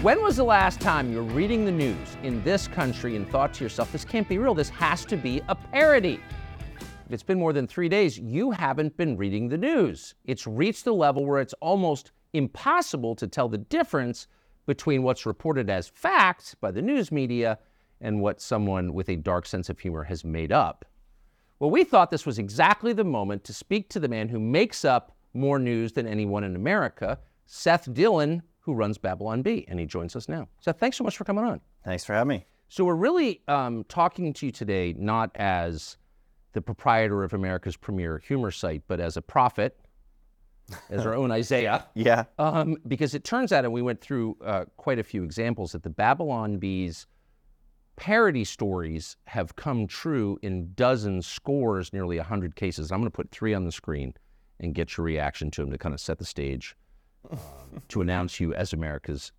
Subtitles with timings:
[0.00, 3.52] When was the last time you were reading the news in this country and thought
[3.54, 6.20] to yourself, this can't be real, this has to be a parody?
[7.06, 10.14] If it's been more than three days, you haven't been reading the news.
[10.24, 14.28] It's reached the level where it's almost impossible to tell the difference
[14.66, 17.58] between what's reported as fact by the news media
[18.00, 20.84] and what someone with a dark sense of humor has made up.
[21.58, 24.84] Well, we thought this was exactly the moment to speak to the man who makes
[24.84, 29.86] up more news than anyone in America, Seth Dillon, who runs Babylon Bee, and he
[29.86, 30.46] joins us now.
[30.60, 31.58] Seth, thanks so much for coming on.
[31.86, 32.46] Thanks for having me.
[32.68, 35.96] So we're really um, talking to you today not as
[36.52, 39.80] the proprietor of America's premier humor site, but as a prophet,
[40.90, 41.86] as our own Isaiah.
[41.94, 42.24] Yeah.
[42.38, 45.82] Um, because it turns out, and we went through uh, quite a few examples, that
[45.82, 47.06] the Babylon Bees
[47.96, 52.92] parody stories have come true in dozens, scores, nearly 100 cases.
[52.92, 54.12] I'm going to put three on the screen
[54.60, 56.76] and get your reaction to them to kind of set the stage
[57.88, 59.32] to announce you as America's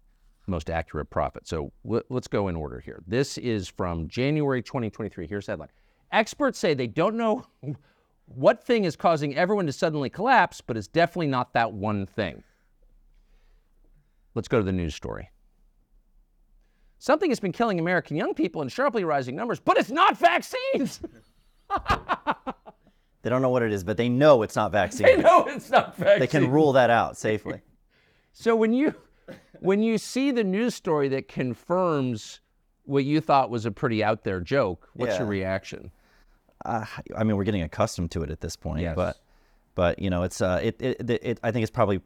[0.47, 1.47] most accurate prophet.
[1.47, 3.03] So w- let's go in order here.
[3.07, 5.27] This is from January 2023.
[5.27, 5.69] Here's the headline
[6.11, 7.45] Experts say they don't know
[8.25, 12.43] what thing is causing everyone to suddenly collapse, but it's definitely not that one thing.
[14.35, 15.29] Let's go to the news story.
[16.99, 20.99] Something has been killing American young people in sharply rising numbers, but it's not vaccines.
[23.21, 25.05] They don't know what it is, but they know it's not vaccine.
[25.07, 26.19] they know it's not vaccines.
[26.19, 27.61] They can rule that out safely.
[28.31, 28.93] So when you
[29.59, 32.39] when you see the news story that confirms
[32.85, 35.19] what you thought was a pretty out there joke, what's Yeah.
[35.19, 35.91] your reaction?
[36.63, 36.85] Uh,
[37.17, 38.95] I mean, we're getting accustomed to it at this point, Yes.
[38.95, 39.17] but
[39.75, 42.01] but you know, it's uh, it, it, it, it I think it's probably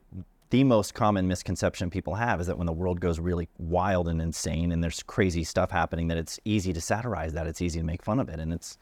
[0.49, 4.21] the most common misconception people have is that when the world goes really wild and
[4.21, 7.85] insane and there's crazy stuff happening, that it's easy to satirize that, it's easy to
[7.85, 8.77] make fun of it, and it's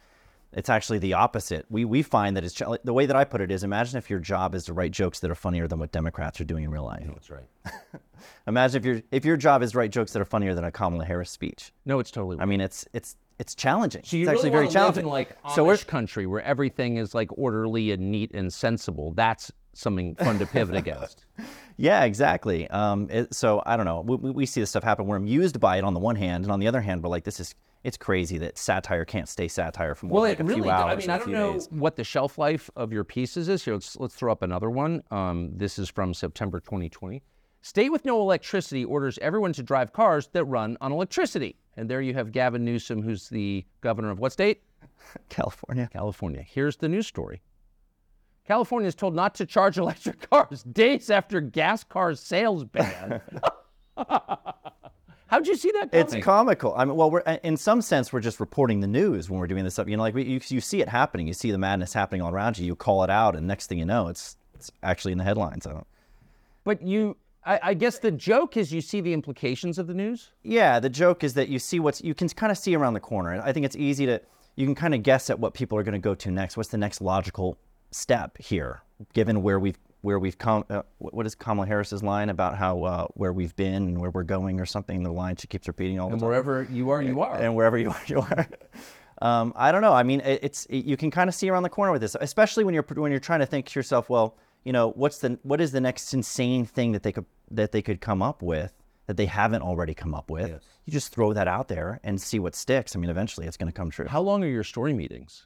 [0.53, 1.65] it's actually the opposite.
[1.69, 4.19] We we find that it's the way that I put it is imagine if your
[4.19, 6.83] job is to write jokes that are funnier than what Democrats are doing in real
[6.83, 7.07] life.
[7.07, 7.45] That's right.
[8.47, 10.71] Imagine if your if your job is to write jokes that are funnier than a
[10.71, 11.71] Kamala Harris speech.
[11.85, 12.37] No, it's totally.
[12.39, 14.03] I mean, it's it's it's challenging.
[14.03, 15.03] So you it's really actually very wanna live challenging.
[15.05, 19.13] in like Amish so we're country where everything is like orderly and neat and sensible.
[19.13, 21.25] That's something fun to pivot against.
[21.77, 22.69] yeah, exactly.
[22.69, 24.01] Um, it, so I don't know.
[24.01, 25.07] We, we we see this stuff happen.
[25.07, 27.23] We're amused by it on the one hand, and on the other hand, we're like,
[27.23, 30.43] this is it's crazy that satire can't stay satire for more Well, than like it
[30.43, 30.61] a really.
[30.61, 30.97] few I hours.
[31.07, 31.67] mean, or I don't know days.
[31.71, 33.63] what the shelf life of your pieces is.
[33.65, 35.01] Here, let's let's throw up another one.
[35.11, 37.23] Um, this is from September 2020.
[37.63, 41.57] State with no electricity orders everyone to drive cars that run on electricity.
[41.77, 44.63] And there you have Gavin Newsom, who's the governor of what state?
[45.29, 45.89] California.
[45.93, 46.41] California.
[46.47, 47.41] Here's the news story.
[48.45, 53.21] California is told not to charge electric cars days after gas car sales ban.
[55.31, 56.05] How'd you see that coming?
[56.05, 56.75] It's comical.
[56.75, 59.63] I mean, well, we're in some sense we're just reporting the news when we're doing
[59.63, 59.87] this stuff.
[59.87, 61.25] You know, like we, you, you see it happening.
[61.25, 62.65] You see the madness happening all around you.
[62.65, 65.65] You call it out, and next thing you know, it's it's actually in the headlines.
[65.65, 65.87] I don't,
[66.65, 67.15] but you,
[67.45, 70.31] I, I guess the joke is you see the implications of the news.
[70.43, 72.99] Yeah, the joke is that you see what's you can kind of see around the
[72.99, 73.31] corner.
[73.31, 74.21] And I think it's easy to
[74.57, 76.57] you can kind of guess at what people are going to go to next.
[76.57, 77.57] What's the next logical
[77.91, 78.81] step here,
[79.13, 80.65] given where we've where we've come?
[80.69, 84.23] Uh, what is Kamala Harris's line about how uh, where we've been and where we're
[84.23, 85.03] going or something?
[85.03, 86.27] The line she keeps repeating all the And time.
[86.29, 87.35] wherever you are, you are.
[87.37, 88.47] And wherever you are, you are.
[89.21, 89.93] Um, I don't know.
[89.93, 92.15] I mean, it, it's it, you can kind of see around the corner with this,
[92.19, 95.37] especially when you're when you're trying to think to yourself, well, you know, what's the
[95.43, 98.73] what is the next insane thing that they could that they could come up with
[99.05, 100.49] that they haven't already come up with?
[100.49, 100.61] Yes.
[100.85, 102.95] You just throw that out there and see what sticks.
[102.95, 104.07] I mean, eventually it's going to come true.
[104.07, 105.45] How long are your story meetings?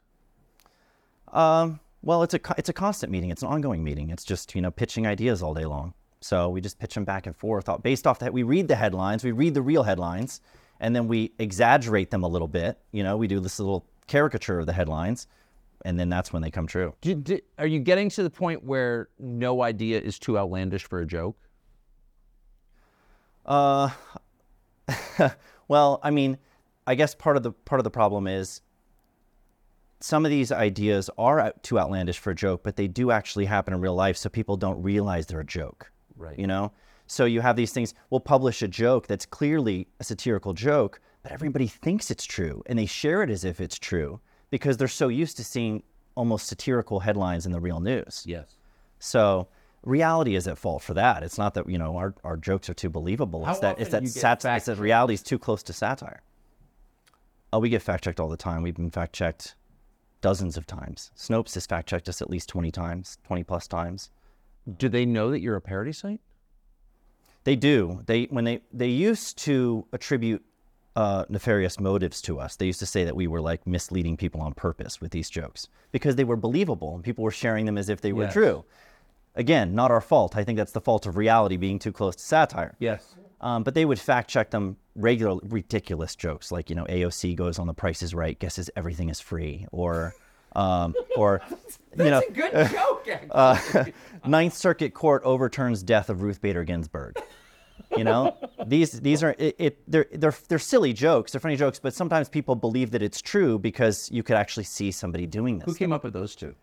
[1.33, 3.31] Um, well, it's a it's a constant meeting.
[3.31, 4.11] It's an ongoing meeting.
[4.11, 5.93] It's just you know pitching ideas all day long.
[6.21, 7.67] So we just pitch them back and forth.
[7.83, 9.23] Based off that, we read the headlines.
[9.23, 10.39] We read the real headlines,
[10.79, 12.77] and then we exaggerate them a little bit.
[12.91, 15.27] You know, we do this little caricature of the headlines,
[15.83, 16.93] and then that's when they come true.
[17.01, 20.99] Do, do, are you getting to the point where no idea is too outlandish for
[20.99, 21.37] a joke?
[23.45, 23.89] Uh,
[25.67, 26.37] well, I mean,
[26.87, 28.61] I guess part of the part of the problem is
[29.99, 33.73] some of these ideas are too outlandish for a joke, but they do actually happen
[33.73, 35.91] in real life, so people don't realize they're a joke.
[36.17, 36.37] Right.
[36.37, 36.71] You know,
[37.07, 37.93] so you have these things.
[38.09, 42.77] We'll publish a joke that's clearly a satirical joke, but everybody thinks it's true, and
[42.77, 44.19] they share it as if it's true
[44.49, 45.83] because they're so used to seeing
[46.15, 48.23] almost satirical headlines in the real news.
[48.25, 48.55] Yes.
[48.99, 49.47] So
[49.83, 51.23] reality is at fault for that.
[51.23, 53.45] It's not that you know our, our jokes are too believable.
[53.45, 55.63] How it's that it's that do you get sat- it's that reality is too close
[55.63, 56.21] to satire.
[57.53, 58.63] Oh, we get fact checked all the time.
[58.63, 59.55] We've been fact checked
[60.25, 61.11] dozens of times.
[61.15, 64.09] Snopes has fact checked us at least twenty times, twenty plus times.
[64.77, 66.19] Do they know that you're a parody site?
[67.43, 68.01] They do.
[68.07, 70.43] They when they they used to attribute
[70.95, 72.55] uh, nefarious motives to us.
[72.55, 75.67] They used to say that we were like misleading people on purpose with these jokes
[75.91, 78.33] because they were believable and people were sharing them as if they were Yes.
[78.33, 78.65] true.
[79.35, 80.35] Again, not our fault.
[80.35, 82.75] I think that's the fault of reality being too close to satire.
[82.79, 83.15] Yes.
[83.45, 87.59] Um, but they would fact check them regular ridiculous jokes like you know AOC goes
[87.59, 90.15] on The Price is Right, guesses everything is free, or
[90.55, 91.41] um, or
[91.97, 93.07] you know That's a good joke.
[93.37, 93.93] actually.
[94.23, 97.21] uh, Ninth Circuit Court overturns death of Ruth Bader Ginsburg.
[97.95, 99.91] You know, these these are it, it.
[99.91, 101.31] They're they're they're silly jokes.
[101.31, 104.89] They're funny jokes, but sometimes people believe that it's true because you could actually see
[104.89, 105.65] somebody doing this.
[105.65, 105.77] Who this.
[105.77, 106.55] came up with those two?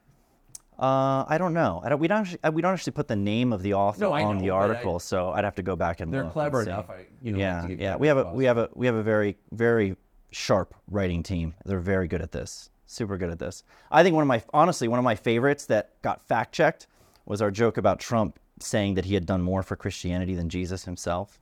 [0.83, 1.81] Uh, I don't know.
[1.85, 4.13] I don't, we don't actually, we don't actually put the name of the author No,
[4.13, 6.33] on know, the but I- article, so I'd have to go back and They're look
[6.33, 6.91] clever enough.
[6.91, 7.97] I, you know, yeah, yeah.
[7.97, 9.97] We have a we have a we have a very very
[10.33, 11.55] sharp writing team.
[11.65, 12.69] They're very good at this.
[12.87, 13.63] Super good at this.
[13.93, 16.89] I think one of my honestly one of my favorites that got fact checked
[17.27, 20.85] was our joke about Trump saying that he had done more for Christianity than Jesus
[20.85, 21.39] himself,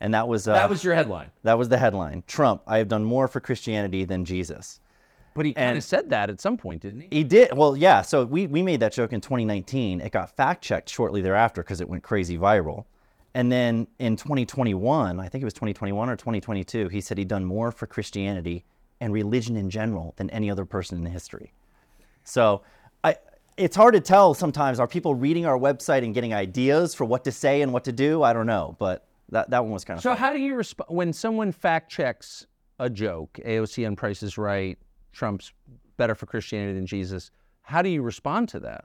[0.00, 1.30] and that was uh, That was your headline.
[1.44, 2.24] that was the headline.
[2.26, 4.80] Trump, I have done more for Christianity than Jesus.
[5.34, 7.08] But he kind of said that at some point, didn't he?
[7.10, 7.56] He did.
[7.56, 8.02] Well, yeah.
[8.02, 10.00] So we, we made that joke in 2019.
[10.00, 12.84] It got fact checked shortly thereafter because it went crazy viral.
[13.34, 17.44] And then in 2021, I think it was 2021 or 2022, he said he'd done
[17.44, 18.64] more for Christianity
[19.00, 21.52] and religion in general than any other person in history.
[22.22, 22.62] So
[23.02, 23.16] I,
[23.56, 24.78] it's hard to tell sometimes.
[24.78, 27.92] Are people reading our website and getting ideas for what to say and what to
[27.92, 28.22] do?
[28.22, 28.76] I don't know.
[28.78, 31.90] But that, that one was kind of So how do you respond when someone fact
[31.90, 32.46] checks
[32.78, 33.40] a joke?
[33.44, 34.78] AOC on Price is Right.
[35.14, 35.52] Trump's
[35.96, 37.30] better for Christianity than Jesus.
[37.62, 38.84] How do you respond to that?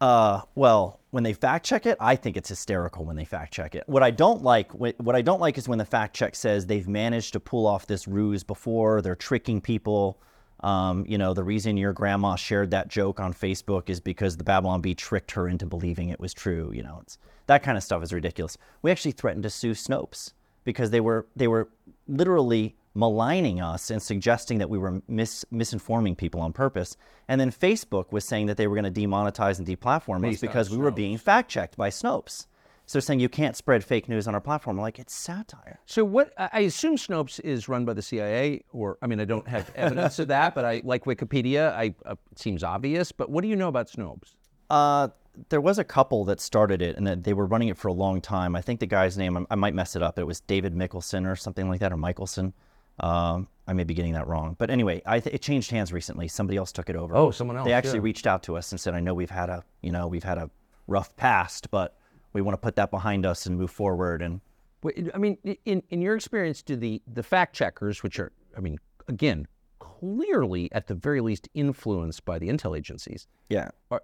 [0.00, 3.74] Uh, well, when they fact check it, I think it's hysterical when they fact check
[3.74, 3.84] it.
[3.86, 6.88] What I don't like, what I don't like is when the fact check says they've
[6.88, 9.02] managed to pull off this ruse before.
[9.02, 10.18] They're tricking people.
[10.60, 14.44] Um, you know, the reason your grandma shared that joke on Facebook is because the
[14.44, 16.70] Babylon Bee tricked her into believing it was true.
[16.74, 17.02] You know,
[17.46, 18.56] that kind of stuff is ridiculous.
[18.82, 20.32] We actually threatened to sue Snopes
[20.64, 21.68] because they were they were
[22.08, 26.96] literally maligning us and suggesting that we were mis- misinforming people on purpose.
[27.28, 30.44] And then Facebook was saying that they were going to demonetize and deplatform us Based
[30.44, 32.46] on because we were being fact checked by Snopes.
[32.90, 34.76] So they're saying you can't spread fake news on our platform.
[34.76, 35.78] Like, it's satire.
[35.86, 36.32] So what?
[36.36, 40.18] I assume Snopes is run by the CIA, or I mean, I don't have evidence
[40.18, 41.72] of that, but I like Wikipedia.
[41.72, 43.12] I uh, it seems obvious.
[43.12, 44.34] But what do you know about Snopes?
[44.70, 45.06] Uh,
[45.50, 47.92] there was a couple that started it, and that they were running it for a
[47.92, 48.56] long time.
[48.56, 50.18] I think the guy's name, I, I might mess it up.
[50.18, 52.54] It was David Mikkelson or something like that, or Michelson.
[53.00, 56.28] Um, I may be getting that wrong, but anyway, I th- it changed hands recently.
[56.28, 57.16] Somebody else took it over.
[57.16, 58.04] Oh, someone else, They actually yeah.
[58.04, 60.38] reached out to us and said, "I know we've had a, you know, we've had
[60.38, 60.50] a
[60.86, 61.96] rough past, but
[62.32, 64.40] we want to put that behind us and move forward." And
[64.82, 68.60] Wait, I mean, in in your experience, do the the fact checkers, which are, I
[68.60, 69.46] mean, again,
[69.78, 74.02] clearly at the very least influenced by the intel agencies, yeah, are,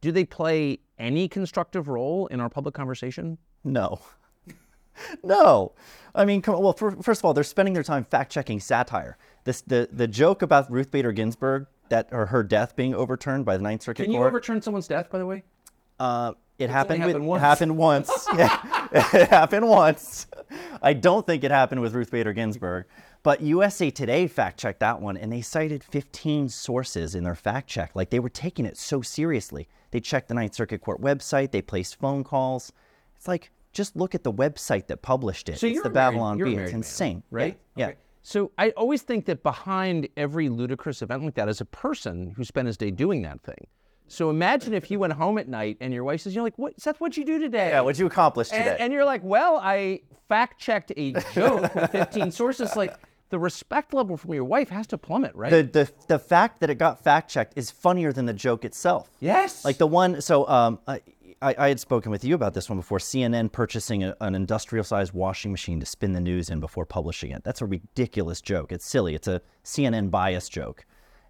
[0.00, 3.38] do they play any constructive role in our public conversation?
[3.64, 4.00] No.
[5.22, 5.72] no.
[6.14, 6.62] I mean, come on.
[6.62, 9.16] Well, fir- first of all, they're spending their time fact checking satire.
[9.44, 13.56] This the the joke about Ruth Bader Ginsburg that or her death being overturned by
[13.56, 14.28] the Ninth Circuit Can you Court.
[14.28, 15.42] overturn someone's death, by the way?
[16.00, 17.40] uh, it only happened with happened once.
[17.42, 18.28] happened once.
[18.36, 20.26] yeah, it happened once.
[20.80, 22.86] I don't think it happened with Ruth Bader Ginsburg,
[23.22, 27.68] but USA Today fact checked that one, and they cited 15 sources in their fact
[27.68, 27.92] check.
[27.94, 29.66] Like they were taking it so seriously.
[29.90, 31.50] They checked the Ninth Circuit Court website.
[31.52, 32.72] They placed phone calls.
[33.16, 35.58] It's like just look at the website that published it.
[35.58, 36.56] So it's you're the a married- Babylon you're a Bee.
[36.56, 37.58] married It's man, insane, right?
[37.76, 37.88] Yeah.
[37.88, 37.96] Okay.
[38.22, 42.44] So I always think that behind every ludicrous event like that is a person who
[42.44, 43.66] spent his day doing that thing.
[44.06, 46.78] So imagine if you went home at night and your wife says, "You're like, what,
[46.80, 46.98] Seth?
[47.00, 47.80] What'd you do today?" Yeah.
[47.80, 48.70] What'd you accomplish today?
[48.72, 52.94] and, and you're like, "Well, I fact checked a joke with 15 sources." Like
[53.30, 55.50] the respect level from your wife has to plummet, right?
[55.50, 59.10] the, the the fact that it got fact checked is funnier than the joke itself.
[59.18, 59.64] yes.
[59.64, 61.00] Like the one, so um, I,
[61.42, 62.98] I I had spoken with you about this one before.
[62.98, 67.44] CNN purchasing a, an industrial-sized washing machine to spin the news in before publishing it.
[67.44, 68.72] That's a ridiculous joke.
[68.72, 69.14] It's silly.
[69.14, 70.86] It's a CNN bias joke,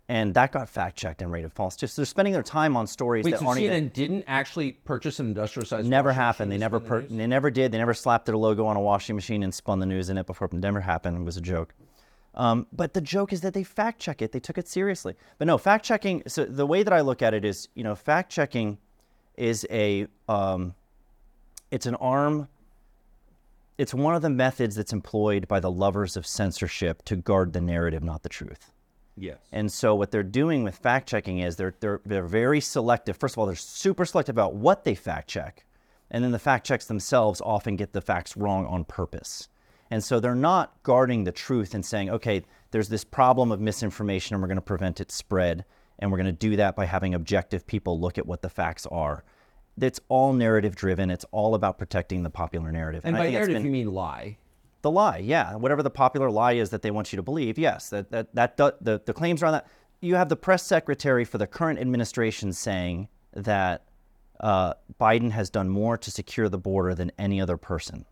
[0.09, 1.77] and that got fact-checked and rated false.
[1.77, 1.87] too.
[1.87, 4.73] So they're spending their time on stories Wait, that so aren't CNN even didn't actually
[4.73, 6.53] purchase an industrial sized never happened.
[6.53, 7.73] They never per, they never did.
[7.73, 10.27] They never slapped their logo on a washing machine and spun the news in it
[10.27, 11.17] before it never happened.
[11.17, 11.75] It was a joke.
[12.35, 14.33] Um, but the joke is that they fact check it.
[14.33, 15.15] They took it seriously.
[15.39, 16.23] But no, fact checking.
[16.27, 18.79] So the way that I look at it is, you know, fact checking
[19.37, 20.75] is a um,
[21.71, 22.49] it's an arm.
[23.79, 27.61] It's one of the methods that's employed by the lovers of censorship to guard the
[27.61, 28.71] narrative, not the truth.
[29.17, 29.39] Yes.
[29.51, 33.17] And so what they're doing with fact checking is they're, they're, they're very selective.
[33.17, 35.65] First of all, they're super selective about what they fact check.
[36.11, 39.49] And then the fact checks themselves often get the facts wrong on purpose.
[39.91, 44.35] And so they're not guarding the truth and saying, okay, there's this problem of misinformation
[44.35, 45.65] and we're going to prevent its spread.
[45.99, 48.87] And we're going to do that by having objective people look at what the facts
[48.87, 49.25] are.
[49.81, 51.11] It's all narrative driven.
[51.11, 53.03] It's all about protecting the popular narrative.
[53.05, 54.37] And I by narrative, been- you mean lie.
[54.83, 55.55] the lie, yeah.
[55.55, 57.89] Whatever the popular lie is that they want you to believe, yes.
[57.91, 59.67] That that that the the claims are on that.
[60.01, 63.85] You have the press secretary for the current administration saying that
[64.41, 68.05] uh, Biden has done more to secure the border than any other person.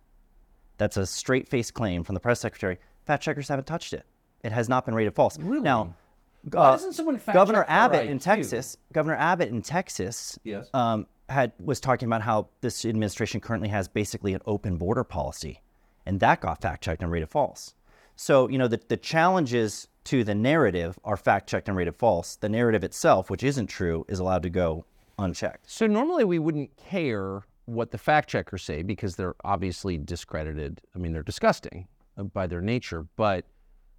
[0.79, 2.79] that's a straight face claim from the press secretary.
[3.05, 4.05] Fact checkers haven't touched it.
[4.45, 5.37] It has not been rated false.
[5.39, 5.61] Really?
[5.63, 5.95] Now,
[6.43, 8.25] Why uh, doesn't someone fact Governor check the Abbott right in too?
[8.25, 10.69] Texas, Governor Abbott in Texas, Yes.
[10.75, 15.61] um, had was talking about how this administration currently has basically an open border policy,
[16.07, 17.75] and that got fact checked and rated false.
[18.17, 22.37] So you know the the challenges to the narrative are fact checked and rated false.
[22.37, 24.85] The narrative itself, which isn't true, is allowed to go
[25.19, 25.71] unchecked.
[25.71, 30.81] So normally we wouldn't care what the fact checkers say because they're obviously discredited.
[30.95, 33.45] I mean, they're disgusting uh, by their nature, but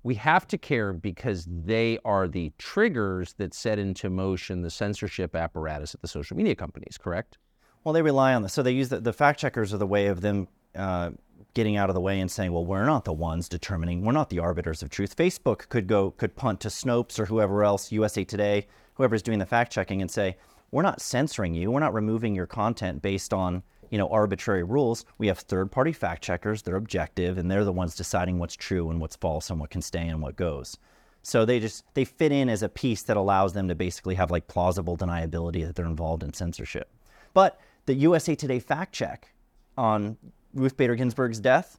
[0.04, 5.36] we have to care because they are the triggers that set into motion the censorship
[5.36, 7.38] apparatus at the social media companies, correct?
[7.84, 8.54] Well, they rely on this.
[8.54, 11.12] So they use the, the fact checkers are the way of them uh,
[11.54, 14.30] getting out of the way and saying, well, we're not the ones determining, we're not
[14.30, 15.16] the arbiters of truth.
[15.16, 19.46] Facebook could go, could punt to Snopes or whoever else, USA Today, whoever's doing the
[19.46, 20.38] fact checking and say,
[20.72, 21.70] we're not censoring you.
[21.70, 25.06] We're not removing your content based on, you know, arbitrary rules.
[25.20, 26.64] We have third party fact checkers.
[26.64, 29.82] They're objective and they're the ones deciding what's true and what's false and what can
[29.82, 30.78] stay and what goes.
[31.22, 34.32] So they just, they fit in as a piece that allows them to basically have
[34.32, 36.90] like plausible deniability that they're involved in censorship.
[37.34, 39.34] But the USA Today fact check
[39.78, 40.18] on
[40.54, 41.78] Ruth Bader Ginsburg's death,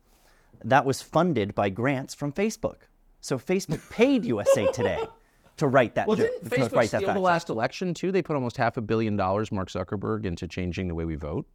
[0.65, 2.83] that was funded by grants from Facebook.
[3.21, 5.01] So Facebook paid USA Today
[5.57, 6.07] to write that.
[6.07, 8.13] Well, jo- didn't to Facebook write steal the last election too?
[8.13, 11.47] They put almost half a billion dollars, Mark Zuckerberg, into changing the way we vote.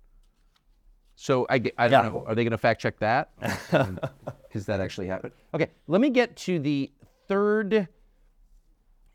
[1.19, 2.09] So I, I don't Yeah.
[2.09, 2.23] know.
[2.27, 3.31] Are they going to fact check that?
[3.41, 5.33] Because that actually happened.
[5.53, 6.91] Okay, let me get to the
[7.27, 7.87] third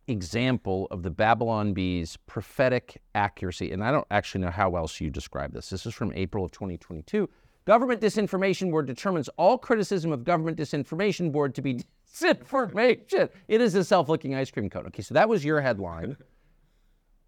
[0.09, 3.71] example of the Babylon Bee's prophetic accuracy.
[3.71, 5.71] And I don't actually know how else you describe this.
[5.71, 7.29] This is from April of 2022.
[7.67, 11.83] Government Disinformation Board determines all criticism of Government Disinformation Board to be
[12.13, 13.29] disinformation.
[13.47, 14.87] It is a self-licking ice cream cone.
[14.89, 16.17] Okay, so that was your headline.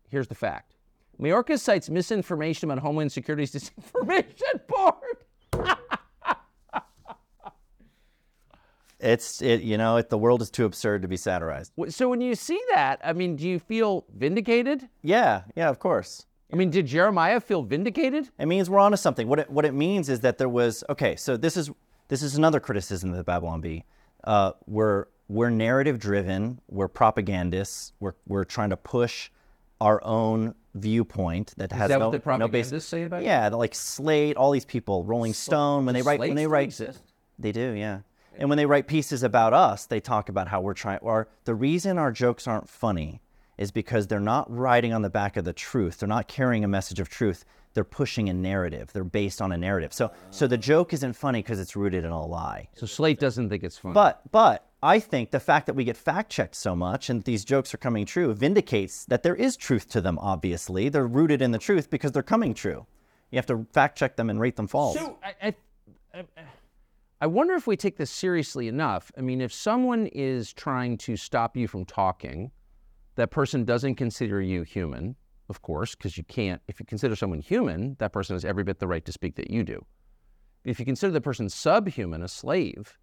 [0.08, 0.74] Here's the fact.
[1.20, 5.68] Mayorkas cites misinformation about Homeland Security's disinformation board.
[9.00, 11.72] It's it, you know, it, the world is too absurd to be satirized.
[11.88, 14.88] So when you see that, I mean, do you feel vindicated?
[15.02, 16.24] Yeah, yeah, of course.
[16.50, 18.30] I mean, did Jeremiah feel vindicated?
[18.38, 19.28] It means we're onto something.
[19.28, 21.16] What it, what it means is that there was okay.
[21.16, 21.70] So this is
[22.08, 23.84] this is another criticism of the Babylon Bee.
[24.22, 26.60] Uh, we're we're narrative driven.
[26.68, 27.92] We're propagandists.
[28.00, 29.30] We're we're trying to push
[29.80, 33.22] our own viewpoint that has that no, what the no propagandists say about?
[33.22, 35.86] Yeah, like Slate, all these people, Rolling Stone.
[35.86, 36.78] When they write when they write?
[37.38, 38.00] They do, yeah.
[38.36, 40.98] And when they write pieces about us, they talk about how we're trying.
[40.98, 43.20] Or the reason our jokes aren't funny
[43.56, 45.98] is because they're not riding on the back of the truth.
[45.98, 47.44] They're not carrying a message of truth.
[47.74, 48.92] They're pushing a narrative.
[48.92, 49.92] They're based on a narrative.
[49.92, 52.68] So, so the joke isn't funny because it's rooted in a lie.
[52.74, 53.94] So Slate doesn't think it's funny.
[53.94, 57.42] But, but I think the fact that we get fact checked so much and these
[57.42, 60.18] jokes are coming true vindicates that there is truth to them.
[60.18, 62.84] Obviously, they're rooted in the truth because they're coming true.
[63.30, 64.98] You have to fact check them and rate them false.
[64.98, 65.54] So I,
[66.12, 66.24] I,
[67.22, 69.10] I, wonder if we take this seriously enough.
[69.16, 72.50] I mean, if someone is trying to stop you from talking,
[73.14, 75.16] that person doesn't consider you human,
[75.48, 76.60] of course, because you can't.
[76.68, 79.50] If you consider someone human, that person has every bit the right to speak that
[79.50, 79.82] you do.
[80.62, 82.98] If you consider the person subhuman, a slave,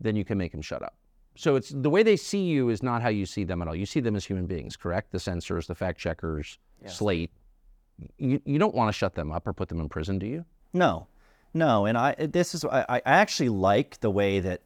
[0.00, 0.96] then you can make him shut up.
[1.38, 3.76] So it's the way they see you is not how you see them at all.
[3.76, 5.12] You see them as human beings, correct?
[5.12, 7.30] The censors, the fact checkers, Slate.
[8.16, 10.44] You, you don't want to shut them up or put them in prison, do you?
[10.72, 11.06] No,
[11.54, 14.62] no, and I this is I, I actually like the way that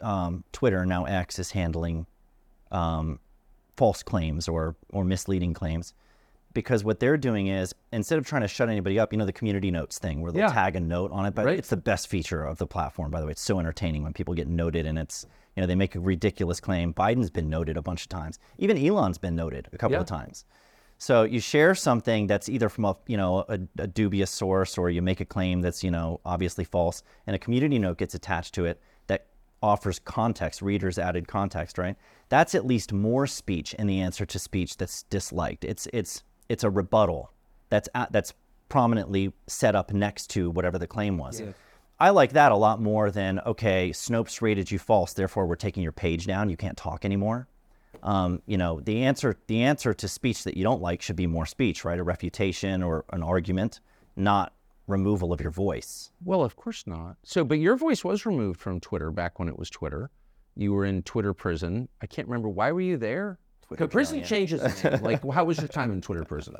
[0.00, 2.06] um, Twitter now X is handling
[2.70, 3.18] um,
[3.76, 5.92] false claims or or misleading claims,
[6.54, 9.32] because what they're doing is instead of trying to shut anybody up, you know the
[9.32, 10.52] community notes thing where they'll Yeah.
[10.52, 11.58] tag a note on it, but Right.
[11.58, 13.10] it's the best feature of the platform.
[13.10, 15.74] By the way, it's so entertaining when people get noted and it's you know they
[15.74, 16.94] make a ridiculous claim.
[16.94, 18.38] Biden's been noted a bunch of times.
[18.58, 20.00] Even Elon's been noted a couple Yeah.
[20.00, 20.44] of times.
[20.98, 24.88] So you share something that's either from a you know a, a dubious source, or
[24.88, 28.54] you make a claim that's you know obviously false, and a community note gets attached
[28.54, 29.26] to it that
[29.62, 31.96] offers context, readers added context, right?
[32.28, 35.64] That's at least more speech in the answer to speech that's disliked.
[35.64, 37.32] It's it's it's a rebuttal
[37.70, 38.32] that's at, that's
[38.68, 41.42] prominently set up next to whatever the claim was.
[41.98, 45.82] I like that a lot more than okay, Snopes rated you false, therefore we're taking
[45.82, 46.48] your page down.
[46.48, 47.48] You can't talk anymore
[48.02, 51.26] um, you know, the answer the answer to speech that you don't like should be
[51.26, 51.98] more speech, right?
[51.98, 53.80] A refutation or an argument,
[54.16, 54.52] not
[54.86, 56.10] removal of your voice.
[56.24, 57.16] Well, of course not.
[57.22, 60.10] So, but your voice was removed from Twitter back when it was Twitter.
[60.56, 61.88] You were in Twitter prison.
[62.02, 63.38] I can't remember why were you there.
[63.76, 64.84] Twitter prison changes.
[65.02, 66.56] like, how was your time in Twitter prison?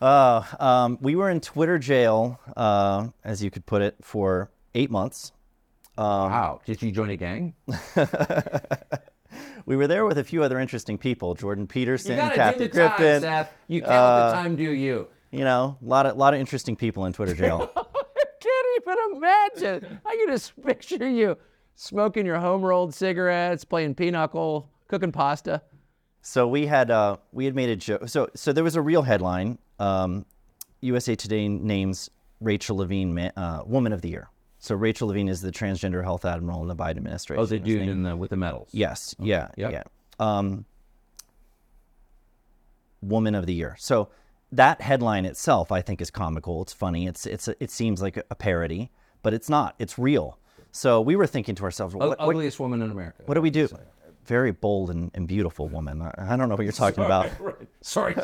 [0.00, 4.90] Uh, um, we were in Twitter jail, uh, as you could put it, for eight
[4.90, 5.32] months.
[5.96, 6.60] wow.
[6.64, 7.54] Did you join a gang?
[9.66, 13.22] We were there with a few other interesting people: Jordan Peterson, Kathy Griffin.
[13.66, 15.08] You can't let the time do you.
[15.30, 17.70] You know, a lot of lot of interesting people in Twitter jail.
[17.76, 20.00] I can't but imagine.
[20.06, 21.36] I can just picture you
[21.74, 25.62] smoking your home rolled cigarettes, playing pinochle, cooking pasta.
[26.22, 28.08] So we had uh, we had made a joke.
[28.08, 29.58] So so there was a real headline.
[29.78, 30.26] Um,
[30.80, 34.28] USA Today names Rachel Levine Ma- uh, Woman of the Year.
[34.58, 37.40] So Rachel Levine is the transgender health admiral in the Biden administration.
[37.40, 38.68] Oh, the His dude in the with the medals.
[38.72, 39.14] Yes.
[39.20, 39.48] Yeah.
[39.56, 39.72] Yep.
[39.72, 39.82] Yeah.
[40.18, 40.64] Um,
[43.00, 43.76] Woman of the Year.
[43.78, 44.08] So
[44.50, 46.62] that headline itself, I think, is comical.
[46.62, 47.06] It's funny.
[47.06, 48.90] It's it's it seems like a parody,
[49.22, 49.74] but it's not.
[49.78, 50.38] It's real.
[50.72, 53.22] So we were thinking to ourselves, U- what, what, ugliest woman in America.
[53.26, 53.68] what do we do?
[54.28, 56.02] Very bold and, and beautiful woman.
[56.02, 57.30] I, I don't know what you're talking about.
[57.80, 58.14] Sorry.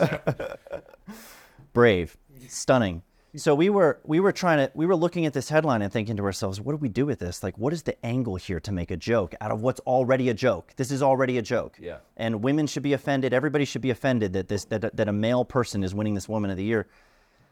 [1.72, 3.02] brave, stunning.
[3.36, 6.16] So we were we were trying to we were looking at this headline and thinking
[6.18, 7.42] to ourselves, what do we do with this?
[7.42, 10.34] Like, what is the angle here to make a joke out of what's already a
[10.34, 10.72] joke?
[10.76, 11.76] This is already a joke.
[11.80, 11.96] Yeah.
[12.16, 13.32] And women should be offended.
[13.32, 16.50] Everybody should be offended that this that that a male person is winning this Woman
[16.50, 16.86] of the Year.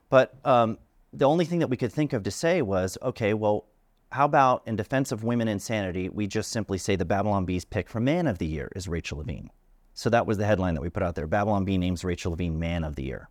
[0.09, 0.79] But um,
[1.13, 3.65] the only thing that we could think of to say was, okay, well,
[4.13, 7.89] how about in defense of women insanity, we just simply say the Babylon Bee's pick
[7.89, 9.51] for Man of the Year is Rachel Levine.
[9.95, 11.27] So that was the headline that we put out there.
[11.27, 13.29] Babylon Bee names Rachel Levine Man of the Year.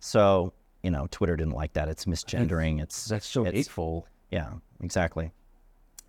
[0.00, 1.88] So, you know, Twitter didn't like that.
[1.88, 2.82] It's misgendering.
[2.82, 4.06] It's That's so it's, hateful.
[4.30, 4.50] Yeah,
[4.82, 5.32] exactly.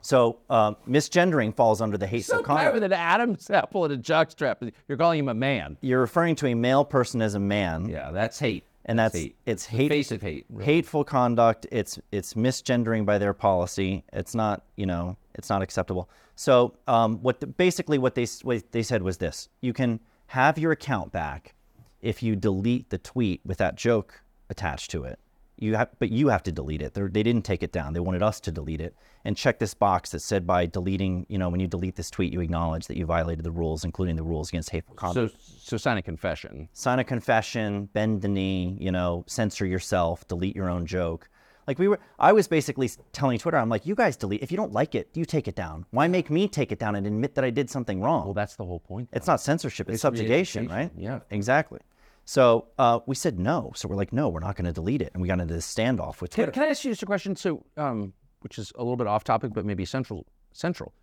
[0.01, 2.73] So uh, misgendering falls under the hateful So conduct.
[2.73, 4.71] with an Adam's apple and a jockstrap.
[4.87, 5.77] You're calling him a man.
[5.81, 8.65] You're referring to a male person as a man, Yeah, that's hate.
[8.85, 9.35] And that's hate.
[9.45, 10.45] it's hate, face of hate.
[10.49, 10.65] really.
[10.65, 11.65] hateful conduct.
[11.71, 14.03] It's it's misgendering by their policy.
[14.11, 16.09] It's not you know it's not acceptable.
[16.35, 20.57] So um, what the, basically what they what they said was this: you can have
[20.57, 21.55] your account back
[22.01, 25.19] if you delete the tweet with that joke attached to it.
[25.57, 26.93] You have, but you have to delete it.
[26.93, 27.93] They're, they didn't take it down.
[27.93, 31.37] They wanted us to delete it and check this box that said by deleting, you
[31.37, 34.23] know, when you delete this tweet, you acknowledge that you violated the rules, including the
[34.23, 36.69] rules against hateful conduct So, so sign a confession.
[36.73, 41.29] sign a confession, bend the knee, you know, censor yourself, delete your own joke.
[41.67, 44.41] Like we were, I was basically telling Twitter, I'm like, you guys delete.
[44.41, 45.85] If you don't like it, you take it down.
[45.91, 48.25] Why make me take it down and admit that I did something wrong?
[48.25, 49.07] Well, that's the whole point.
[49.13, 50.91] it's not censorship; it's, It's subjugation, right?
[50.97, 51.19] yeah.
[51.29, 51.79] exactly.
[52.25, 53.71] So uh, we said no.
[53.75, 55.71] So we're like, no, we're not going to delete it, and we got into this
[55.71, 56.51] standoff with Can, Twitter.
[56.51, 57.35] can I ask you just a question?
[57.35, 60.25] So, um, which is a little bit off topic, but maybe central.
[60.53, 60.93] Central.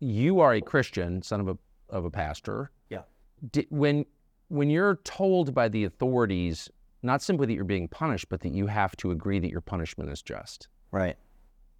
[0.00, 1.58] You are a Christian, son of a
[1.88, 2.70] of a pastor.
[2.88, 3.02] yeah.
[3.50, 4.04] Di when
[4.48, 6.70] when you're told by the authorities,
[7.02, 10.10] not simply that you're being punished, but that you have to agree that your punishment
[10.10, 10.68] is just.
[10.90, 11.16] Right.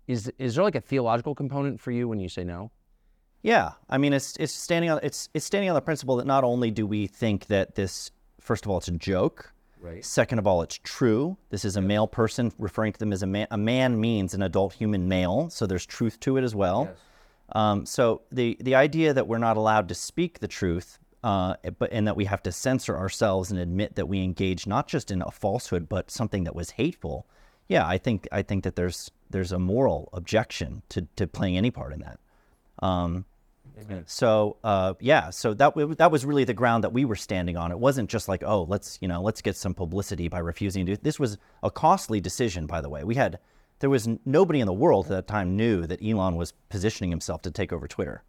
[0.07, 2.71] Is is there like a theological component for you when you say no?
[3.43, 6.45] Yeah, I mean, it's it's standing on it's it's standing on the principle that not
[6.45, 8.11] only do we think that this,
[8.43, 9.53] first of all, it's a joke.
[9.81, 10.05] Right.
[10.05, 11.37] Second of all, it's true.
[11.51, 13.49] This is a male person referring to them as a man.
[13.51, 16.89] A man means an adult human male, so there's truth to it as well.
[17.53, 21.93] Um, so the the idea that we're not allowed to speak the truth, uh, but
[21.93, 25.21] and that we have to censor ourselves and admit that we engage not just in
[25.21, 27.27] a falsehood but something that was hateful.
[27.69, 31.71] Yeah, I think I think that there's there's a moral objection to to playing any
[31.71, 32.21] part in that.
[32.81, 33.25] Um,
[34.07, 37.73] so uh, yeah, so that that was really the ground that we were standing on.
[37.73, 40.97] It wasn't just like, oh, let's you know, let's get some publicity by refusing to.
[40.97, 43.05] This was a costly decision, by the way.
[43.05, 43.39] We had
[43.81, 47.43] there was nobody in the world at that time knew that Elon was positioning himself
[47.43, 48.23] to take over Twitter.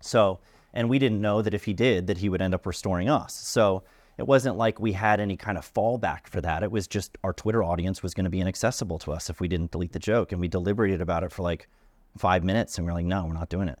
[0.00, 0.38] So,
[0.72, 3.34] and we didn't know that if he did, that he would end up restoring us.
[3.34, 3.82] So
[4.18, 6.62] it wasn't like we had any kind of fallback for that.
[6.62, 9.48] It was just our Twitter audience was going to be inaccessible to us if we
[9.48, 10.30] didn't delete the joke.
[10.30, 11.68] And we deliberated about it for like
[12.16, 13.78] five minutes and we're like, no, we're not doing it.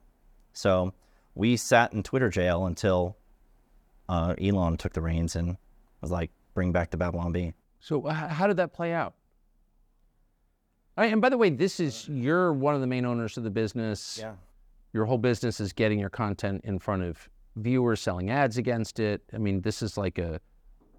[0.52, 0.92] So
[1.34, 3.16] we sat in Twitter jail until
[4.08, 5.56] uh, Elon took the reins and
[6.00, 7.52] was like, bring back the Babylon Bee.
[7.80, 9.14] So h- how did that play out?
[10.96, 14.18] And by the way, this is you're one of the main owners of the business.
[14.20, 14.34] Yeah.
[14.92, 19.22] Your whole business is getting your content in front of viewers, selling ads against it.
[19.32, 20.40] I mean, this is like a,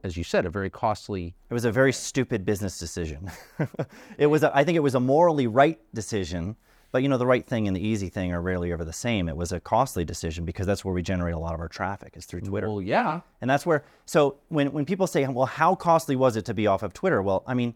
[0.03, 1.35] as you said, a very costly.
[1.49, 3.29] It was a very stupid business decision.
[4.17, 6.55] it was, a, I think, it was a morally right decision,
[6.91, 9.29] but you know, the right thing and the easy thing are rarely ever the same.
[9.29, 12.13] It was a costly decision because that's where we generate a lot of our traffic
[12.15, 13.21] is through Twitter, Well, yeah.
[13.41, 13.83] and that's where.
[14.05, 17.21] So when when people say, "Well, how costly was it to be off of Twitter?"
[17.21, 17.75] Well, I mean,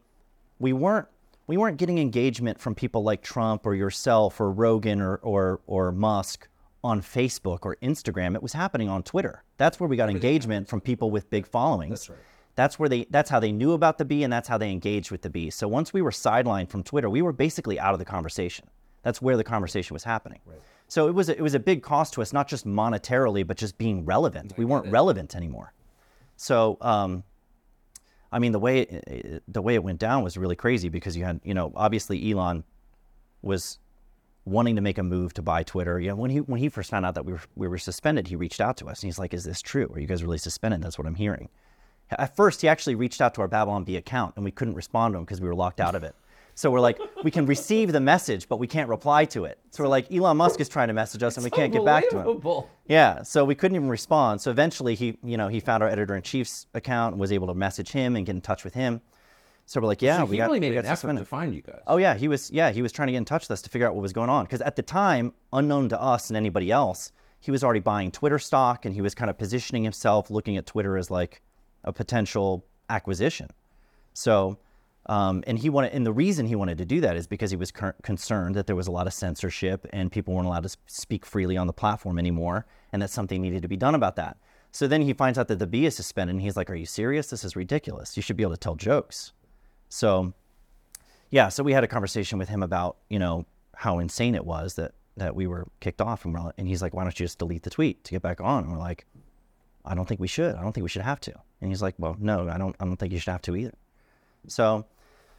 [0.60, 1.08] we weren't
[1.48, 5.92] we weren't getting engagement from people like Trump or yourself or Rogan or or or
[5.92, 6.48] Musk
[6.84, 8.36] on Facebook or Instagram.
[8.36, 9.44] It was happening on Twitter.
[9.58, 11.92] That's where we got engagement from people with big followings.
[11.92, 12.20] That's right.
[12.56, 15.12] That's where they that's how they knew about the bee and that's how they engaged
[15.12, 15.50] with the bee.
[15.50, 18.68] So once we were sidelined from Twitter, we were basically out of the conversation.
[19.04, 20.40] That's where the conversation was happening.
[20.46, 20.60] Right.
[20.88, 23.58] So it was a, it was a big cost to us, not just monetarily, but
[23.58, 24.54] just being relevant.
[24.58, 25.74] we weren't relevant anymore.
[26.38, 27.24] So um,
[28.32, 31.16] I mean, the way it, it- the way it went down was really crazy because
[31.18, 32.64] you had, you know, obviously Elon
[33.42, 33.80] was
[34.46, 36.00] wanting to make a move to buy Twitter.
[36.00, 38.28] You know, when he when he first found out that we were we were suspended,
[38.28, 39.90] he reached out to us and he's like, "Is this true?
[39.94, 41.50] Are you guys really suspended?" That's what I'm hearing.
[42.12, 45.14] At first, he actually reached out to our Babylon Bee account and we couldn't respond
[45.14, 46.16] to him because we were locked out of it.
[46.56, 49.60] So we're like, we can receive the message, but we can't reply to it.
[49.72, 52.10] So we're like, Elon Musk is trying to message us, and we can't get back
[52.10, 52.64] to him.
[52.88, 54.42] Yeah, so we couldn't even respond.
[54.42, 57.48] So eventually, he, you know, he found our editor in chief's account and was able
[57.48, 59.02] to message him and get in touch with him.
[59.66, 61.56] So we're like, yeah, So we got, really we made got an effort to find
[61.56, 61.82] you guys.
[61.88, 63.70] Oh yeah, he was yeah, he was trying to get in touch with us to
[63.70, 66.70] figure out what was going on because at the time, unknown to us and anybody
[66.70, 70.58] else, he was already buying Twitter stock and he was kind of positioning himself looking
[70.58, 71.42] at Twitter as like
[71.84, 73.50] a potential acquisition.
[74.14, 74.58] So
[75.08, 77.58] um, and he wanted, and the reason he wanted to do that is because he
[77.58, 80.78] was cur- concerned that there was a lot of censorship and people weren't allowed to
[80.88, 84.38] speak freely on the platform anymore, and that something needed to be done about that.
[84.72, 86.86] So then he finds out that the Bee is suspended, and he's like, "Are you
[86.86, 87.30] serious?
[87.30, 88.16] This is ridiculous.
[88.16, 89.34] You should be able to tell jokes."
[89.90, 90.34] So
[91.30, 94.76] yeah, so we had a conversation with him about you know how insane it was
[94.76, 97.64] that that we were kicked off, and and he's like, "Why don't you just delete
[97.64, 99.06] the tweet to get back on?" And we're like,
[99.84, 100.56] "I don't think we should.
[100.56, 102.76] I don't think we should have to." And he's like, "Well, no, I don't.
[102.80, 103.74] I don't think you should have to either."
[104.48, 104.86] So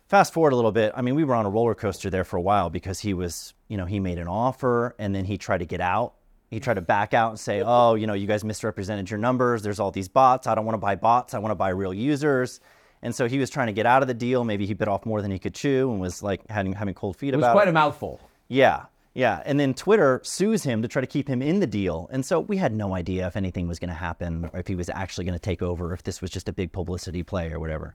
[0.08, 0.92] fast forward a little bit.
[0.94, 3.54] I mean, we were on a roller coaster there for a while because he was,
[3.68, 6.14] you know, he made an offer and then he tried to get out.
[6.50, 9.62] He tried to back out and say, "Oh, you know, you guys misrepresented your numbers.
[9.62, 10.46] There's all these bots.
[10.46, 11.34] I don't want to buy bots.
[11.34, 12.60] I want to buy real users."
[13.02, 14.44] And so he was trying to get out of the deal.
[14.44, 17.16] Maybe he bit off more than he could chew and was like having having cold
[17.16, 17.70] feet about it was quite it.
[17.70, 18.20] a mouthful.
[18.48, 19.42] Yeah, yeah.
[19.44, 22.08] And then Twitter sues him to try to keep him in the deal.
[22.12, 24.74] And so we had no idea if anything was going to happen or if he
[24.74, 27.58] was actually going to take over, if this was just a big publicity play or
[27.58, 27.94] whatever.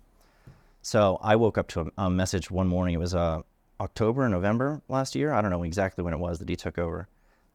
[0.81, 2.95] So I woke up to a, a message one morning.
[2.95, 3.41] It was uh,
[3.79, 5.33] October or November last year.
[5.33, 7.07] I don't know exactly when it was that he took over,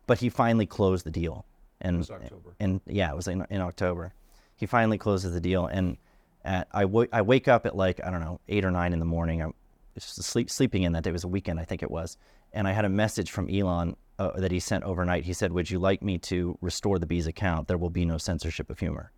[0.07, 1.45] but he finally closed the deal.
[1.81, 2.55] And, was October.
[2.61, 4.15] And yeah, it was in, in October.
[4.57, 5.67] He finally closes the deal.
[5.67, 5.97] And
[6.45, 8.99] at, I, w- I wake up at like, I don't know, eight or nine in
[8.99, 9.43] the morning.
[9.43, 9.55] I'm
[9.95, 11.11] just sleep, sleeping in that day.
[11.11, 12.17] It was a weekend, I think it was.
[12.53, 15.25] And I had a message from Elon uh, that he sent overnight.
[15.25, 17.67] He said, Would you like me to restore the Bees account?
[17.69, 19.11] There will be no censorship of humor.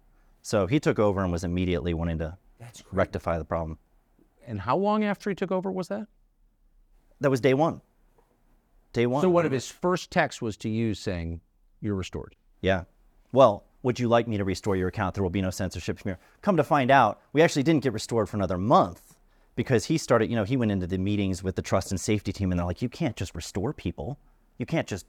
[0.42, 2.38] So he took over and was immediately wanting to
[2.92, 3.78] rectify the problem.
[4.46, 6.06] And how long after he took over was that?
[7.20, 7.80] That was day one.
[8.92, 9.22] Day one.
[9.22, 11.40] So one of his first texts was to you saying,
[11.80, 12.84] "You're restored." Yeah.
[13.32, 15.14] Well, would you like me to restore your account?
[15.14, 16.18] There will be no censorship from here.
[16.42, 19.16] Come to find out, we actually didn't get restored for another month
[19.54, 22.32] because he started, you know, he went into the meetings with the trust and safety
[22.32, 24.18] team and they're like, you can't just restore people.
[24.58, 25.06] You can't just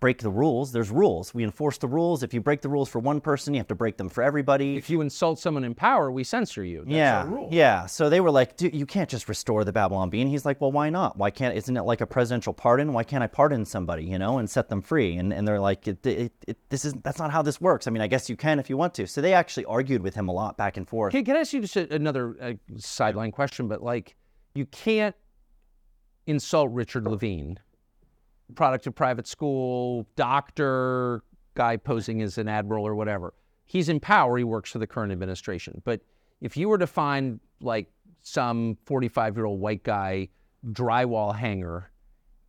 [0.00, 0.72] break the rules.
[0.72, 1.32] There's rules.
[1.32, 2.22] We enforce the rules.
[2.22, 4.76] If you break the rules for one person, you have to break them for everybody.
[4.76, 6.80] If you insult someone in power, we censor you.
[6.80, 7.48] That's yeah, our rule.
[7.50, 7.86] yeah.
[7.86, 10.20] So they were like, Dude, you can't just restore the Babylon Bee.
[10.20, 11.16] And he's like, well, why not?
[11.16, 11.56] Why can't?
[11.56, 12.92] Isn't it like a presidential pardon?
[12.92, 15.16] Why can't I pardon somebody, you know, and set them free?
[15.16, 17.86] And and they're like, it, it, it, this is that's not how this works.
[17.86, 19.06] I mean, I guess you can if you want to.
[19.06, 21.12] So they actually argued with him a lot back and forth.
[21.12, 23.68] Can, can I ask you just a, another uh, sideline question?
[23.68, 24.16] But like,
[24.54, 25.14] you can't
[26.26, 27.58] insult Richard Levine,
[28.54, 31.22] product of private school, doctor,
[31.54, 33.34] guy posing as an admiral or whatever.
[33.66, 34.36] He's in power.
[34.36, 35.80] He works for the current administration.
[35.84, 36.00] But
[36.40, 37.90] if you were to find like
[38.22, 40.28] some 45 year old white guy
[40.66, 41.90] drywall hanger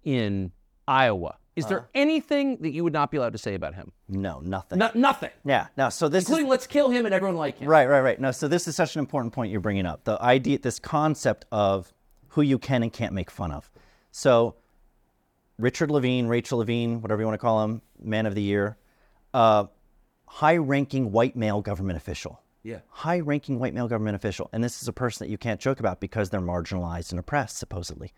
[0.03, 0.51] in
[0.87, 1.87] Iowa, is there uh-huh.
[1.95, 3.91] anything that you would not be allowed to say about him?
[4.09, 4.77] No, nothing.
[4.77, 5.29] No, nothing.
[5.45, 5.67] Yeah.
[5.77, 5.89] No.
[5.89, 7.69] So this is Including let's kill him and everyone like him.
[7.69, 8.19] Right, right, right.
[8.19, 10.03] No, so this is such an important point you're bringing up.
[10.03, 11.93] The idea, this concept of
[12.29, 13.71] who you can and can't make fun of.
[14.11, 14.55] So,
[15.57, 18.77] Richard Levine, Rachel Levine, whatever you want to call him, man of the year,
[19.33, 19.65] uh,
[20.27, 22.41] high ranking white male government official.
[22.63, 22.79] Yeah.
[22.89, 24.49] High ranking white male government official.
[24.51, 27.57] And this is a person that you can't joke about because they're marginalized and oppressed,
[27.57, 28.11] supposedly.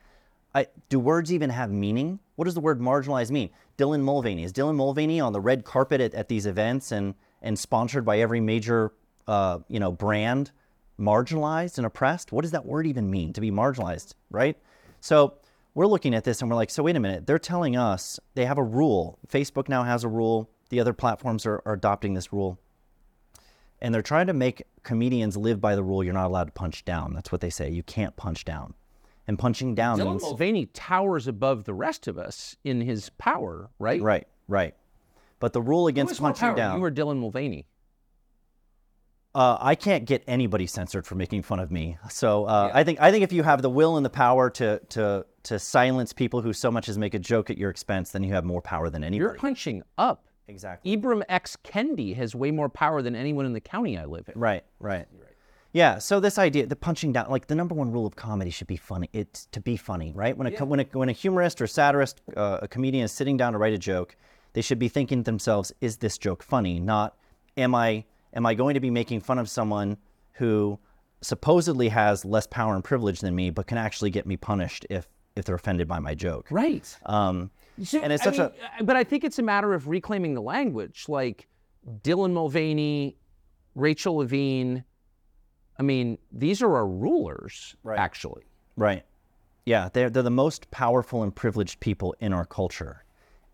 [0.55, 2.19] I, do words even have meaning?
[2.35, 3.49] What does the word marginalized mean?
[3.77, 4.43] Dylan Mulvaney.
[4.43, 8.19] Is Dylan Mulvaney on the red carpet at, at these events and, and sponsored by
[8.19, 8.93] every major
[9.27, 10.51] uh, you know, brand
[10.97, 12.31] marginalized and oppressed?
[12.31, 14.57] What does that word even mean to be marginalized, right?
[15.01, 15.35] So
[15.77, 18.45] we're looking at this and we're like, so wait a minute, they're telling us they
[18.45, 19.19] have a rule.
[19.27, 20.49] Facebook now has a rule.
[20.69, 22.59] The other platforms are, are adopting this rule.
[23.79, 26.83] And they're trying to make comedians live by the rule you're not allowed to punch
[26.83, 27.13] down.
[27.13, 27.69] That's what they say.
[27.69, 28.73] You can't punch down.
[29.27, 33.69] And punching down Dylan means Mulvaney towers above the rest of us in his power,
[33.77, 34.01] right?
[34.01, 34.73] right, right.
[35.39, 37.67] But the rule against punching down, You were Dylan Mulvaney?
[39.37, 41.99] Uh, I can't get anybody censored for making fun of me.
[42.09, 44.79] So uh, I think I think if you have the will and the power to
[44.89, 48.23] to to silence people who so much as make a joke at your expense, then
[48.23, 49.19] you have more power than anybody.
[49.19, 50.25] You're punching up.
[50.47, 50.97] Exactly.
[50.97, 51.55] Ibram X.
[51.63, 54.39] Kendi has way more power than anyone in the county I live in.
[54.39, 55.05] Right, right.
[55.71, 58.65] Yeah, so this idea, the punching down, like the number one rule of comedy should
[58.65, 59.07] be funny.
[59.13, 60.35] It's to be funny, right?
[60.35, 63.37] When a co when a when a humorist or satirist, uh, a comedian is sitting
[63.37, 64.15] down to write a joke,
[64.53, 67.15] they should be thinking to themselves, "Is this joke funny?" Not,
[67.55, 68.05] "Am I
[68.37, 69.97] am I going to be making fun of someone
[70.33, 70.79] who
[71.21, 75.09] supposedly has less power and privilege than me, but can actually get me punished if
[75.35, 76.97] if they're offended by my joke?" Right.
[77.05, 77.51] Um,
[77.83, 80.33] So, and it's I such mean, uh, But I think it's a matter of reclaiming
[80.35, 81.05] the language.
[81.09, 81.47] Like
[82.03, 83.17] Dylan Mulvaney,
[83.75, 84.83] Rachel Levine.
[85.79, 87.99] I mean, these are our rulers, Right.
[87.99, 88.43] actually.
[88.75, 89.03] Right.
[89.65, 93.03] Yeah, they're they're the most powerful and privileged people in our culture,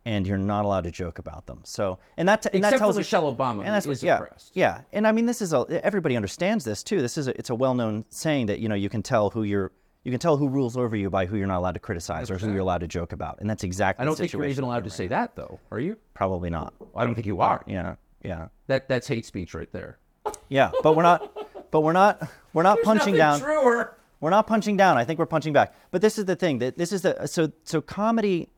[0.06, 1.62] and you're not allowed to joke about them.
[1.64, 4.16] So, and that and that Except for tells you- Michelle Obama, and that's is yeah,
[4.18, 4.52] oppressed.
[4.56, 4.82] yeah.
[4.92, 7.02] And I mean, this is a everybody understands this too.
[7.02, 9.72] This is a, it's a well-known saying that you know you can tell who you're
[10.04, 12.38] you can tell who rules over you by who you're not allowed to criticize or
[12.38, 14.04] who you're allowed to joke about, and that's exactly.
[14.04, 15.60] I don't think you're even allowed we're to say that, though.
[15.72, 15.96] Are you?
[16.14, 16.74] Probably not.
[16.96, 17.64] I don't think you are.
[17.66, 20.00] Yeah, yeah, That that's hate speech right there.
[20.50, 20.72] yeah.
[20.82, 21.32] But we're not.
[21.72, 22.28] But we're not.
[22.54, 23.40] We're not punching down.
[23.40, 23.98] Truer.
[24.20, 24.98] We're not punching down.
[24.98, 25.74] I think we're punching back.
[25.92, 26.60] But this is the thing.
[26.60, 28.50] That this is the so so comedy.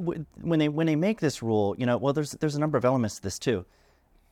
[0.00, 2.84] When they when they make this rule, you know, well, there's there's a number of
[2.84, 3.64] elements to this too.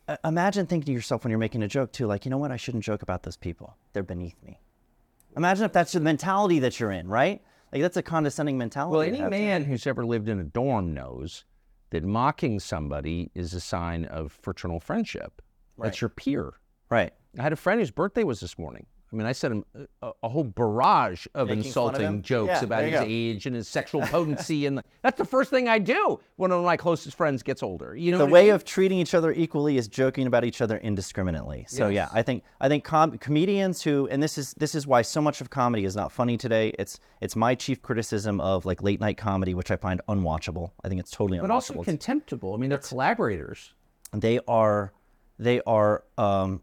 [0.09, 2.51] Uh, imagine thinking to yourself when you're making a joke too, like, you know what,
[2.51, 3.77] I shouldn't joke about those people.
[3.93, 4.59] They're beneath me.
[5.37, 7.43] Imagine if that's the mentality that you're in, right?
[7.73, 8.93] Like that's a condescending mentality.
[8.93, 11.45] Well, any man who's ever lived in a dorm knows
[11.91, 15.43] that mocking somebody is a sign of fraternal friendship.
[15.79, 16.55] That's your peer.
[16.91, 17.13] right?
[17.39, 18.87] I had a friend whose birthday was this morning.
[19.11, 19.65] I mean, I sent him
[20.03, 23.05] a, a whole barrage of Making fun of insulting jokes Yeah, about his go.
[23.09, 26.65] age and his sexual potency, and that's the first thing I do when one of
[26.67, 27.97] my closest friends gets older.
[27.97, 28.55] You know, the what I way mean?
[28.55, 31.65] of treating each other equally is joking about each other indiscriminately.
[31.69, 35.01] So yeah, I think I think com- comedians who and this is this is why
[35.03, 36.75] so much of comedy is not funny today.
[36.79, 40.73] It's it's my chief criticism of like late night comedy, which I find unwatchable.
[40.85, 41.43] I think it's totally unwatchable.
[41.43, 42.53] but also contemptible.
[42.53, 43.73] I mean, they're collaborators.
[44.13, 44.93] they are
[45.39, 46.61] they are um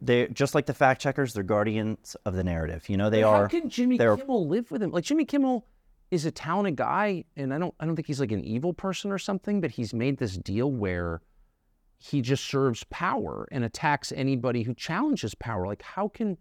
[0.00, 1.32] they just like the fact checkers.
[1.34, 2.88] They're guardians of the narrative.
[2.88, 3.42] You know they But are.
[3.42, 4.90] How can Jimmy Kimmel live with him?
[4.92, 5.66] Like Jimmy Kimmel
[6.10, 9.10] is a talented guy, and I don't I don't think he's like an evil person
[9.10, 11.20] or something, but he's made this deal where
[11.98, 15.66] he just serves power and attacks anybody who challenges power.
[15.66, 16.36] Like how can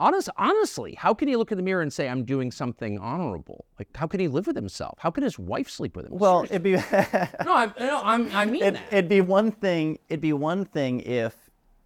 [0.00, 3.66] honest honestly, how can he look in the mirror and say I'm doing something honorable?
[3.78, 4.98] Like how can he live with himself?
[4.98, 6.12] How can his wife sleep with him?
[6.18, 6.72] well, Seriously.
[6.74, 8.92] it'd be no, I, no, I'm, I mean it, that.
[8.92, 11.34] it'd be one thing it'd be one thing if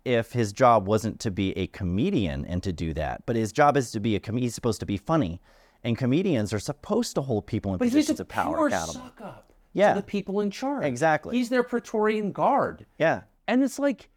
[0.04, 3.76] if his job wasn't to be a comedian and to do that but his job
[3.76, 4.44] is to be a comedian.
[4.46, 5.40] he's supposed to be funny
[5.84, 8.94] and comedians are supposed to hold people in But he's a of power pure accountable
[8.94, 9.94] suck up Yeah.
[9.94, 10.84] to the people in charge.
[10.84, 11.36] Exactly.
[11.36, 12.86] He's their Praetorian guard.
[12.98, 14.08] yeah And it's like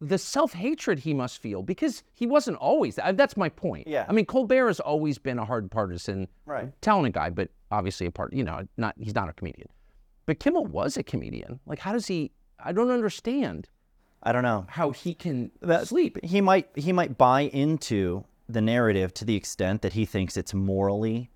[0.00, 2.98] the self hatred he must feel because he wasn't always.
[2.98, 3.86] uh, That's my point.
[3.86, 4.06] Yeah.
[4.08, 6.72] I mean, Colbert has always been a hard partisan, Right.
[6.80, 8.32] talented guy, but obviously a part.
[8.32, 9.68] You know, not he's not a comedian.
[10.26, 11.60] But Kimmel was a comedian.
[11.66, 12.30] Like, how does he?
[12.64, 13.68] I don't understand
[14.22, 16.18] i don't know how he can That- sleep.
[16.24, 20.52] he might he might buy into the narrative to the extent that he thinks it's
[20.54, 21.30] morally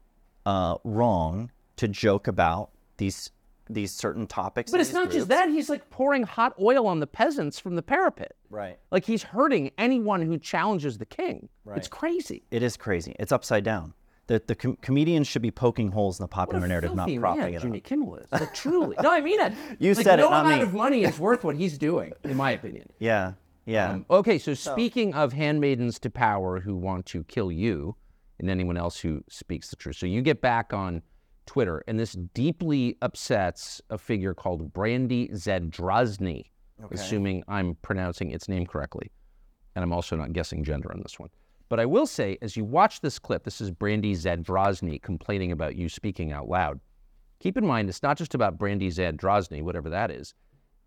[0.47, 3.31] uh, wrong to joke about these
[3.71, 5.49] these certain topics But it's not just that.
[5.49, 8.33] He's like pouring hot oil on the peasants from the parapet.
[8.51, 11.49] right Like he's hurting anyone who challenges the king.
[11.75, 12.43] It's crazy.
[12.51, 13.95] it is crazy it's upside down
[14.27, 17.41] the, the com- comedians should be poking holes in the popular narrative not filthy propping
[17.43, 18.27] man it Jimmy up Kimmel is.
[18.33, 18.97] Like, truly.
[19.03, 19.53] No, I mean it.
[19.79, 20.63] You Like, said it, no amount me.
[20.63, 22.89] of money is worth what he's doing, in my opinion.
[22.99, 23.33] yeah
[23.67, 27.97] yeah Um, okay, so speaking of handmaidens to power who want to kill you
[28.39, 29.97] and anyone else who speaks the truth.
[29.97, 31.03] So you get back on
[31.47, 36.47] Twitter, and this deeply upsets a figure called Brandy Zadrozny,
[36.91, 39.11] assuming I'm pronouncing its name correctly.
[39.77, 41.29] And I'm also not guessing gender on this one.
[41.75, 45.75] But I will say, as you watch this clip, this is Brandy Zadrozny complaining about
[45.75, 46.79] you speaking out loud.
[47.41, 50.35] Keep in mind, it's not just about Brandy Zadrozny, whatever that is.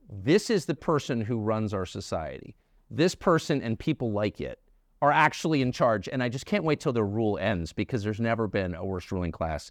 [0.10, 2.56] This is the person who runs our society.
[2.90, 4.62] This person and people like it
[5.02, 6.08] are actually in charge.
[6.08, 9.12] And I just can't wait till their rule ends because there's never been a worse
[9.12, 9.70] ruling class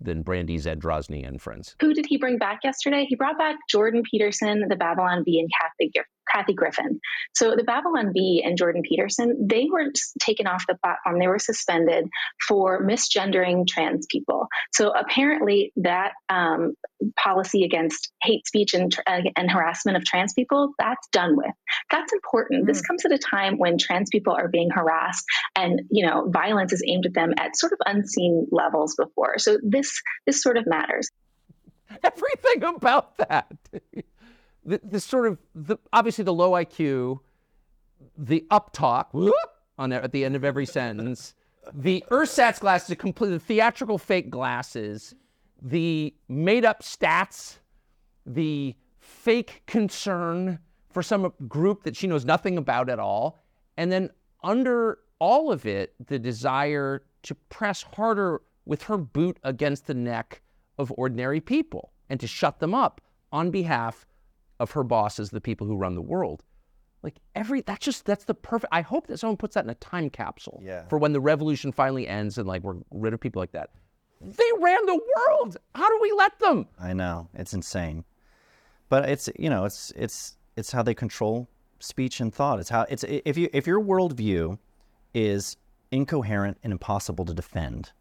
[0.00, 1.74] than Brandy Zadrozny and friends.
[1.80, 3.06] Who did he bring back yesterday?
[3.08, 5.92] He brought back Jordan Peterson, the Babylon Bee, and Kathy,
[6.32, 7.00] Kathy Griffin.
[7.34, 11.18] So the Babylon Bee and Jordan Peterson, they were taken off the platform.
[11.18, 12.08] They were suspended
[12.48, 14.48] for misgendering trans people.
[14.72, 16.74] So apparently, that um,
[17.16, 21.52] policy against hate speech and, uh, and harassment of trans people, that's done with.
[21.90, 22.66] That's important.
[22.66, 25.24] This comes at a time when trans people are being harassed
[25.56, 29.38] and you know violence is aimed at them at sort of unseen levels before.
[29.38, 31.10] So this this sort of matters.
[32.04, 33.52] Everything about that.
[34.64, 37.20] the, the sort of, the, obviously, the low IQ,
[38.18, 39.34] the up talk whoop,
[39.78, 41.34] on at the end of every sentence,
[41.72, 45.14] the ersatz glasses, the complete the theatrical fake glasses,
[45.62, 47.58] the made up stats,
[48.24, 50.58] the fake concern
[50.90, 53.38] for some group that she knows nothing about at all,
[53.76, 54.10] and then
[54.42, 60.42] under all of it, the desire to press harder with her boot against the neck
[60.78, 63.00] of ordinary people and to shut them up
[63.32, 64.06] on behalf
[64.60, 66.44] of her bosses, the people who run the world.
[67.02, 68.72] Like every that's just that's the perfect.
[68.72, 70.86] I hope that someone puts that in a time capsule Yeah.
[70.88, 73.70] for when the revolution finally ends and like we're rid of people like that.
[74.20, 75.56] They ran the world.
[75.74, 76.66] How do we let them?
[76.80, 78.04] I know it's insane,
[78.88, 81.48] but it's you know it's it's it's how they control
[81.78, 82.58] speech and thought.
[82.58, 84.58] It's how it's if you if your worldview
[85.16, 85.56] is
[85.90, 87.92] incoherent and impossible to defend,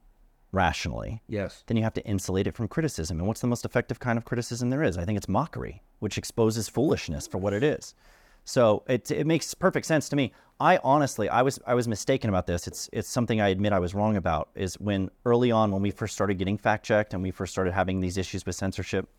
[0.52, 1.64] rationally, Yes.
[1.68, 3.20] then you have to insulate it from criticism.
[3.20, 4.98] And what's the most effective kind of criticism there is?
[4.98, 7.96] I think it's mockery, which exposes foolishness for what it is.
[8.44, 10.34] So it, it makes perfect sense to me.
[10.60, 12.68] I honestly, I was I was mistaken about this.
[12.68, 14.50] It's it's something I admit I was wrong about.
[14.56, 17.74] Is when early on when we first started getting fact checked and we first started
[17.74, 19.10] having these issues with censorship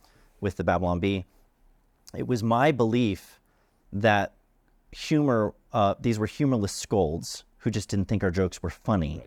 [0.40, 1.24] with the Babylon Bee,
[2.14, 3.40] it was my belief
[3.92, 4.35] that
[4.92, 9.20] humor uh, these were humorless scolds who just didn't think our jokes were funny.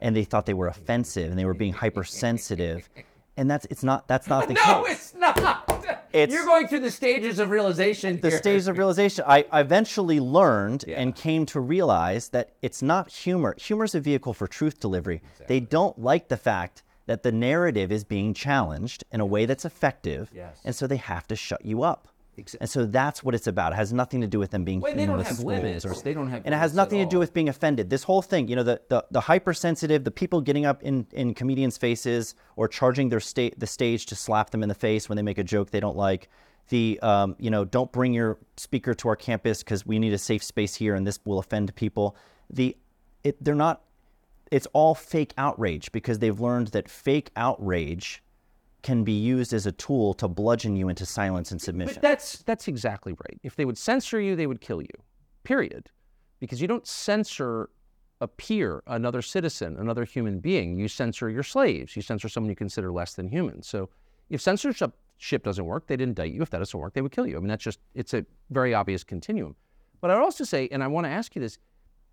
[0.00, 2.88] And they thought they were offensive and they were being hypersensitive.
[3.36, 4.92] And that's it's not that's not the No, case.
[4.94, 5.68] it's not.
[6.10, 8.18] It's- You're going through the stages of realization.
[8.20, 8.38] the here.
[8.38, 9.24] stage of realization.
[9.28, 13.54] I, eventually learned and came to realize that it's not humor.
[13.58, 15.20] Humor is a vehicle for truth delivery.
[15.48, 19.66] They don't like the fact that the narrative is being challenged in a way that's
[19.66, 20.30] effective.
[20.34, 20.58] Yes.
[20.64, 23.72] and so they have to shut you up Exa- and so that's what it's about
[23.72, 25.84] it has nothing to do with them being Wait, they don't have limits.
[25.84, 26.42] or- They don't have.
[26.46, 27.90] and it has nothing to do with being offended.
[27.90, 31.34] This whole thing, you know, the the, the hypersensitive, the people getting up in, in
[31.34, 35.16] comedians' faces or charging their sta- the stage to slap them in the face when
[35.16, 36.28] they make a joke they don't like.
[36.70, 40.18] The um, you know, don't bring your speaker to our campus because we need a
[40.18, 42.16] safe space here, and this will offend people.
[42.48, 42.76] The
[43.24, 43.82] it, they're not.
[44.50, 48.22] It's all fake outrage because they've learned that fake outrage
[48.82, 51.94] can be used as a tool to bludgeon you into silence and submission.
[51.94, 53.38] But that's that's exactly right.
[53.42, 54.94] If they would censor you, they would kill you.
[55.44, 55.90] Period.
[56.40, 57.70] Because you don't censor
[58.20, 60.76] a peer, another citizen, another human being.
[60.76, 61.94] You censor your slaves.
[61.96, 63.62] You censor someone you consider less than human.
[63.62, 63.88] So
[64.30, 66.42] if censorship ship doesn't work, they'd indict you.
[66.42, 67.36] If that doesn't work, they would kill you.
[67.36, 69.54] I mean, that's just it's a very obvious continuum.
[70.00, 71.58] But I'd also say, and I want to ask you this,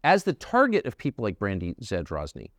[0.03, 2.51] as the target of people like Brandy Zadrozny,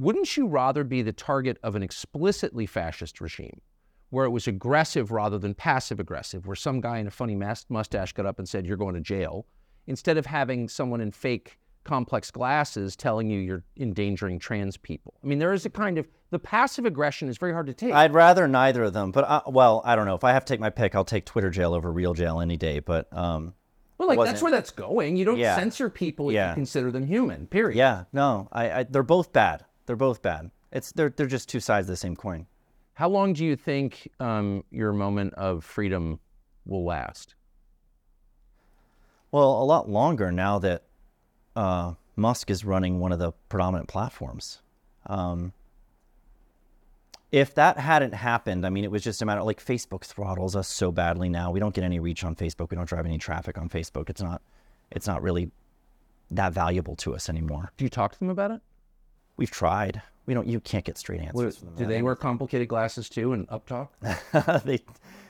[0.00, 3.60] wouldn't you rather be the target of an explicitly fascist regime
[4.10, 8.12] where it was aggressive rather than passive aggressive, where some guy in a funny mustache
[8.12, 9.46] got up and said, You're going to jail,
[9.86, 15.14] instead of having someone in fake complex glasses telling you you're endangering trans people?
[15.22, 17.92] I mean, there is a kind of, the passive aggression is very hard to take.
[17.92, 20.14] I'd rather neither of them, but I, well, I don't know.
[20.14, 22.56] If I have to take my pick, I'll take Twitter jail over real jail any
[22.56, 22.78] day.
[22.80, 23.54] But um,
[23.98, 25.16] well, like, that's where that's going.
[25.16, 25.56] You don't Yeah.
[25.56, 26.50] censor people if Yeah.
[26.50, 27.76] you consider them human, period.
[27.76, 29.64] yeah, no, I, I they're both bad.
[29.86, 30.50] They're both bad.
[30.72, 32.46] It's they're they're just two sides of the same coin.
[32.94, 36.18] How long do you think um, your moment of freedom
[36.64, 37.34] will last?
[39.30, 40.84] Well, a lot longer now that
[41.54, 44.62] uh, Musk is running one of the predominant platforms.
[45.06, 45.52] Um,
[47.30, 50.56] if that hadn't happened, I mean, it was just a matter of like Facebook throttles
[50.56, 51.50] us so badly now.
[51.50, 52.70] We don't get any reach on Facebook.
[52.70, 54.08] We don't drive any traffic on Facebook.
[54.08, 54.40] It's not,
[54.90, 55.50] it's not really
[56.30, 57.72] that valuable to us anymore.
[57.76, 58.60] Do you talk to them about it?
[59.36, 60.02] We've tried.
[60.26, 60.46] We don't.
[60.46, 61.74] You can't get straight What- answers them.
[61.76, 63.92] do they wear complicated glasses too and up talk?
[64.64, 64.80] they,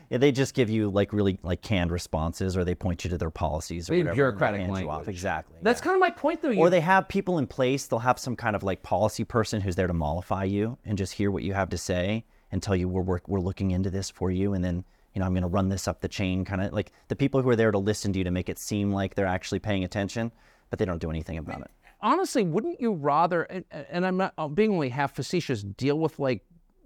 [0.08, 3.18] yeah, they just give you like really like canned responses, or they point you to
[3.18, 4.72] their policies or whatever, bureaucratic you off.
[4.74, 5.08] language.
[5.08, 5.56] Exactly.
[5.62, 5.84] That's yeah.
[5.84, 6.52] kind of my point, though.
[6.52, 7.86] Or they have people in place.
[7.86, 11.12] They'll have some kind of like policy person who's there to mollify you and just
[11.12, 14.08] hear what you have to say and tell you we're work, we're looking into this
[14.08, 16.44] for you, and then you know I'm going to run this up the chain.
[16.44, 18.58] Kind of like the people who are there to listen to you to make it
[18.58, 20.30] seem like they're actually paying attention,
[20.70, 21.70] but they don't do anything about it.
[22.00, 23.42] Honestly, wouldn't you rather?
[23.42, 25.62] And, and I'm not I'm being only half facetious.
[25.62, 26.44] Deal with like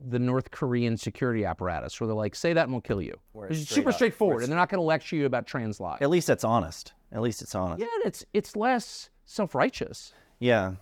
[0.08, 3.18] the North Korean security apparatus, where they're like, "Say that and we'll kill you."
[3.48, 6.02] it's straight super up- straightforward, and they're not going to lecture you about trans lives.
[6.02, 6.92] At least that's honest.
[7.12, 7.80] At least it's honest.
[7.80, 10.12] Yeah, and it's it's less self-righteous.
[10.38, 10.74] Yeah.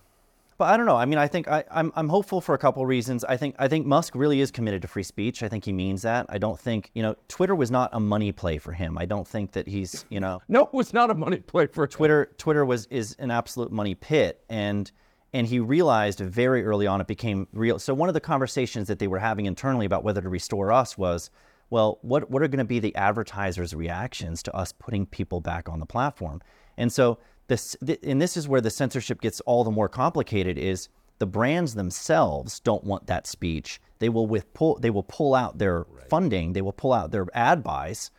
[0.59, 0.97] But I don't know.
[0.97, 3.23] I mean, I think I, I'm, I'm hopeful for a couple reasons.
[3.23, 5.41] I think I think Musk really is committed to free speech.
[5.41, 6.25] I think he means that.
[6.27, 8.97] I don't think you know Twitter was not a money play for him.
[8.97, 11.87] I don't think that he's you know No, it was not a money play for
[11.87, 14.91] Twitter Twitter was is an absolute money pit and
[15.31, 17.79] and he realized very early on it became real.
[17.79, 20.97] So one of the conversations that they were having internally about whether to restore us
[20.97, 21.29] was,
[21.69, 25.69] well, what what are going to be the advertisers' reactions to us putting people back
[25.69, 26.41] on the platform?
[26.75, 27.17] And so
[27.49, 30.87] this th- and this is where the censorship gets all the more complicated is
[31.19, 33.81] the brands themselves don't want that speech.
[33.99, 37.27] They will with pull they will pull out their funding, they will pull out their
[37.33, 38.11] ad buys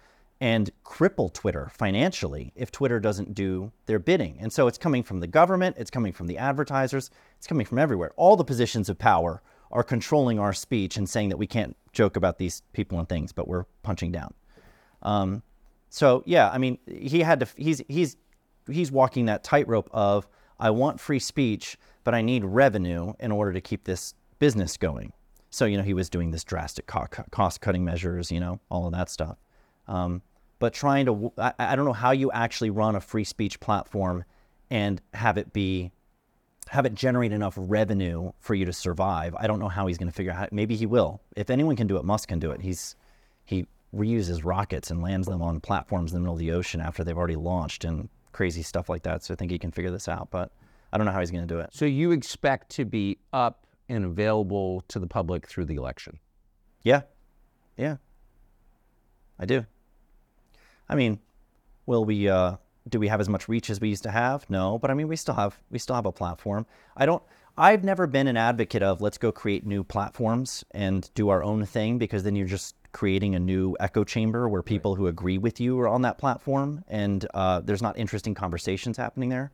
[0.42, 4.38] and cripple Twitter financially if Twitter doesn't do their bidding.
[4.40, 7.78] And so it's coming from the government, it's coming from the advertisers, it's coming from
[7.78, 8.12] everywhere.
[8.16, 12.16] All the positions of power are controlling our speech and saying that we can't joke
[12.16, 14.34] about these people and things, but we're punching down.
[15.02, 15.42] Um,
[15.90, 17.48] so yeah, I mean, he had to.
[17.56, 18.16] He's he's
[18.68, 20.26] he's walking that tightrope of
[20.58, 25.12] I want free speech, but I need revenue in order to keep this business going.
[25.50, 28.92] So you know, he was doing this drastic cost cutting measures, you know, all of
[28.92, 29.38] that stuff.
[29.88, 30.22] Um,
[30.58, 34.24] but trying to, I, I don't know how you actually run a free speech platform
[34.70, 35.90] and have it be
[36.68, 39.34] have it generate enough revenue for you to survive.
[39.36, 40.52] I don't know how he's going to figure out.
[40.52, 41.20] Maybe he will.
[41.34, 42.60] If anyone can do it, Musk can do it.
[42.60, 42.94] He's
[43.44, 47.02] he reuses rockets and lands them on platforms in the middle of the ocean after
[47.02, 49.22] they've already launched and crazy stuff like that.
[49.24, 50.30] So I think he can figure this out.
[50.30, 50.52] But
[50.92, 51.70] I don't know how he's going to do it.
[51.72, 56.18] So you expect to be up and available to the public through the election.
[56.82, 57.02] Yeah.
[57.76, 57.96] Yeah.
[59.38, 59.66] I do.
[60.88, 61.18] I mean,
[61.86, 62.56] will we uh
[62.88, 64.48] do we have as much reach as we used to have?
[64.48, 66.66] No, but I mean we still have we still have a platform.
[66.96, 67.22] I don't
[67.56, 71.64] I've never been an advocate of let's go create new platforms and do our own
[71.66, 74.98] thing because then you're just creating a new echo chamber where people right.
[74.98, 79.28] who agree with you are on that platform and uh, there's not interesting conversations happening
[79.28, 79.52] there.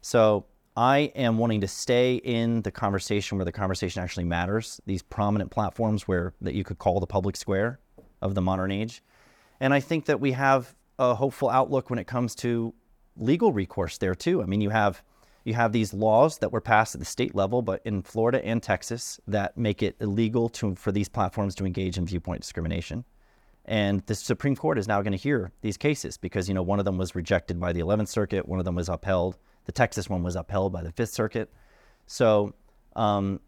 [0.00, 4.80] So I am wanting to stay in the conversation where the conversation actually matters.
[4.86, 7.78] These prominent platforms where that you could call the public square
[8.20, 9.02] of the modern age,
[9.60, 12.74] and I think that we have a hopeful outlook when it comes to
[13.16, 14.42] legal recourse there too.
[14.42, 15.02] I mean, you have
[15.44, 18.62] you have these laws that were passed at the state level, but in Florida and
[18.62, 23.04] Texas that make it illegal to, for these platforms to engage in viewpoint discrimination.
[23.66, 26.78] And the Supreme Court is now going to hear these cases because you know one
[26.78, 29.38] of them was rejected by the 11th Circuit, one of them was upheld.
[29.64, 31.50] The Texas one was upheld by the Fifth Circuit.
[32.06, 32.54] So
[32.96, 33.40] um,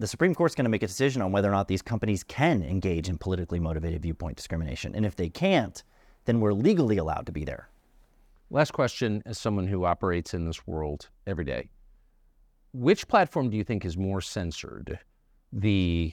[0.00, 2.62] the Supreme Court's going to make a decision on whether or not these companies can
[2.62, 4.94] engage in politically motivated viewpoint discrimination.
[4.94, 5.82] And if they can't,
[6.24, 7.69] then we're legally allowed to be there.
[8.52, 11.70] Last question as someone who operates in this world every day.
[12.72, 14.98] Which platform do you think is more censored?
[15.52, 16.12] The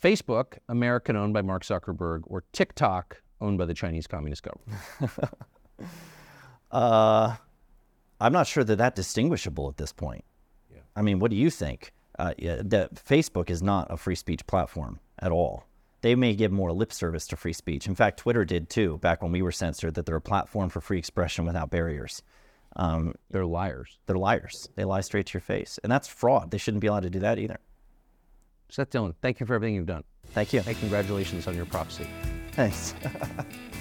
[0.00, 5.32] Facebook, American owned by Mark Zuckerberg, or TikTok, owned by the Chinese Communist government?
[6.70, 7.36] uh,
[8.20, 10.24] I'm not sure that that's distinguishable at this point.
[10.70, 10.80] Yeah.
[10.94, 11.92] I mean, what do you think?
[12.18, 15.64] Uh, yeah, that Facebook is not a free speech platform at all
[16.02, 17.86] they may give more lip service to free speech.
[17.86, 20.80] In fact, Twitter did too, back when we were censored, that they're a platform for
[20.80, 22.22] free expression without barriers.
[22.76, 23.98] Um, they're liars.
[24.06, 24.68] They're liars.
[24.76, 25.78] They lie straight to your face.
[25.82, 26.50] And that's fraud.
[26.50, 27.58] They shouldn't be allowed to do that either.
[28.68, 30.04] Seth Dillon, thank you for everything you've done.
[30.32, 30.62] Thank you.
[30.64, 32.06] And congratulations on your prophecy.
[32.52, 32.94] Thanks.